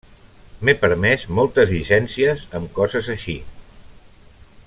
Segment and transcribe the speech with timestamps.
[0.69, 3.39] M'he permès moltes llicències amb coses així.